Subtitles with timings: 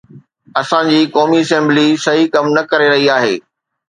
[0.61, 3.35] اسان جي قومي اسيمبلي صحيح ڪم نه ڪري رهي آهي.